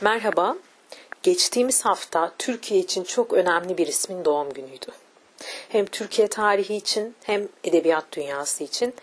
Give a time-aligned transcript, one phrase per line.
[0.00, 0.56] Merhaba.
[1.22, 4.86] Geçtiğimiz hafta Türkiye için çok önemli bir ismin doğum günüydü.
[5.68, 8.94] Hem Türkiye tarihi için hem edebiyat dünyası için.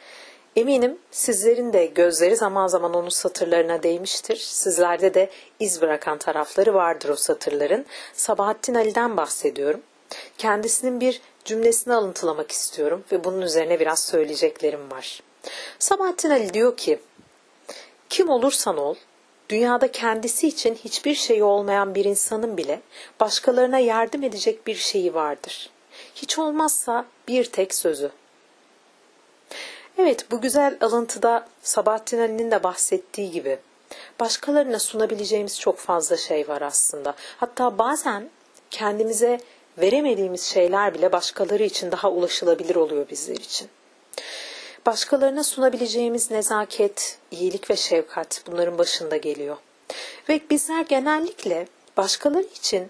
[0.56, 4.36] Eminim sizlerin de gözleri zaman zaman onun satırlarına değmiştir.
[4.36, 5.30] Sizlerde de
[5.60, 7.86] iz bırakan tarafları vardır o satırların.
[8.14, 9.82] Sabahattin Ali'den bahsediyorum.
[10.38, 15.24] Kendisinin bir cümlesini alıntılamak istiyorum ve bunun üzerine biraz söyleyeceklerim var.
[15.80, 17.00] Sabahattin Ali diyor ki,
[18.10, 18.96] kim olursan ol,
[19.50, 22.82] dünyada kendisi için hiçbir şeyi olmayan bir insanın bile
[23.20, 25.70] başkalarına yardım edecek bir şeyi vardır.
[26.16, 28.12] Hiç olmazsa bir tek sözü.
[29.98, 33.60] Evet bu güzel alıntıda Sabahattin Ali'nin de bahsettiği gibi
[34.20, 37.16] başkalarına sunabileceğimiz çok fazla şey var aslında.
[37.38, 38.30] Hatta bazen
[38.72, 39.40] kendimize
[39.78, 43.70] veremediğimiz şeyler bile başkaları için daha ulaşılabilir oluyor bizler için.
[44.86, 49.58] Başkalarına sunabileceğimiz nezaket, iyilik ve şefkat bunların başında geliyor.
[50.30, 51.68] Ve bizler genellikle
[51.98, 52.90] başkaları için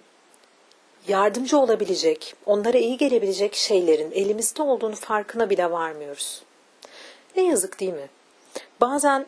[1.07, 6.41] yardımcı olabilecek, onlara iyi gelebilecek şeylerin elimizde olduğunu farkına bile varmıyoruz.
[7.35, 8.09] Ne yazık değil mi?
[8.81, 9.25] Bazen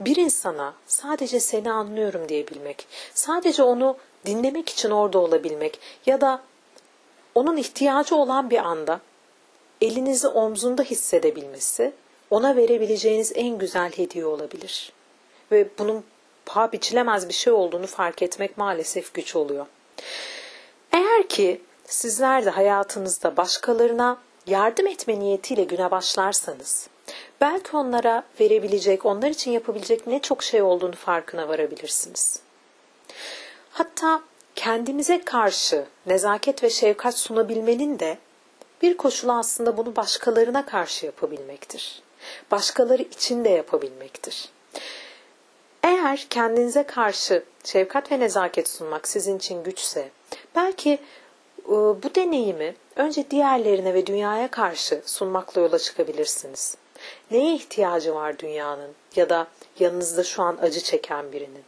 [0.00, 6.42] bir insana sadece seni anlıyorum diyebilmek, sadece onu dinlemek için orada olabilmek ya da
[7.34, 9.00] onun ihtiyacı olan bir anda
[9.86, 11.92] elinizi omzunda hissedebilmesi
[12.30, 14.92] ona verebileceğiniz en güzel hediye olabilir.
[15.52, 16.04] Ve bunun
[16.46, 19.66] paha biçilemez bir şey olduğunu fark etmek maalesef güç oluyor.
[20.92, 26.88] Eğer ki sizler de hayatınızda başkalarına yardım etme niyetiyle güne başlarsanız,
[27.40, 32.40] belki onlara verebilecek, onlar için yapabilecek ne çok şey olduğunu farkına varabilirsiniz.
[33.70, 34.22] Hatta
[34.54, 38.18] kendimize karşı nezaket ve şefkat sunabilmenin de
[38.82, 42.02] bir koşulu aslında bunu başkalarına karşı yapabilmektir.
[42.50, 44.48] Başkaları için de yapabilmektir.
[45.82, 50.10] Eğer kendinize karşı şefkat ve nezaket sunmak sizin için güçse,
[50.54, 50.90] belki
[51.64, 56.76] e, bu deneyimi önce diğerlerine ve dünyaya karşı sunmakla yola çıkabilirsiniz.
[57.30, 59.46] Neye ihtiyacı var dünyanın ya da
[59.78, 61.64] yanınızda şu an acı çeken birinin?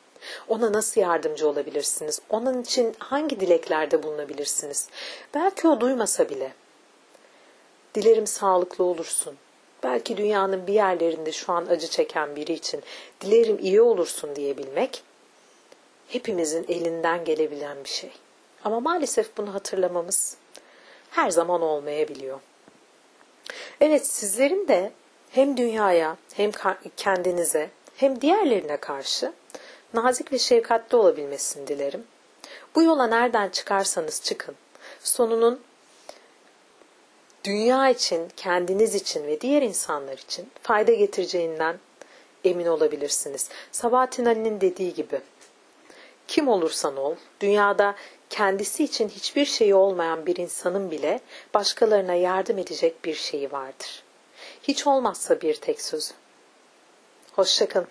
[0.49, 2.21] Ona nasıl yardımcı olabilirsiniz?
[2.31, 4.89] Onun için hangi dileklerde bulunabilirsiniz?
[5.35, 6.53] Belki o duymasa bile.
[7.95, 9.37] Dilerim sağlıklı olursun.
[9.83, 12.83] Belki dünyanın bir yerlerinde şu an acı çeken biri için
[13.21, 15.03] dilerim iyi olursun diyebilmek
[16.09, 18.11] hepimizin elinden gelebilen bir şey.
[18.65, 20.37] Ama maalesef bunu hatırlamamız
[21.11, 22.41] her zaman olmayabiliyor.
[23.81, 24.93] Evet sizlerin de
[25.31, 26.51] hem dünyaya hem
[26.97, 29.33] kendinize hem diğerlerine karşı
[29.95, 32.05] nazik ve şefkatli olabilmesini dilerim.
[32.75, 34.55] Bu yola nereden çıkarsanız çıkın.
[35.01, 35.61] Sonunun
[37.45, 41.79] dünya için, kendiniz için ve diğer insanlar için fayda getireceğinden
[42.45, 43.49] emin olabilirsiniz.
[43.73, 45.21] Sabahattin Ali'nin dediği gibi
[46.29, 47.95] kim olursan ol, dünyada
[48.31, 51.21] kendisi için hiçbir şeyi olmayan bir insanın bile
[51.55, 54.03] başkalarına yardım edecek bir şeyi vardır.
[54.63, 56.13] Hiç olmazsa bir tek sözü.
[57.33, 57.89] Hoşçakalın.